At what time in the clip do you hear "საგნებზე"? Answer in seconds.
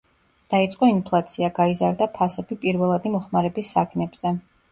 3.77-4.35